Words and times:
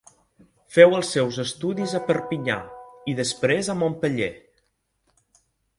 Feu 0.77 0.95
els 0.99 1.11
seus 1.15 1.37
estudis 1.43 1.93
a 1.99 2.03
Perpinyà 2.09 2.57
i 3.13 3.17
després 3.23 3.73
a 3.75 3.79
Montpeller. 3.85 4.33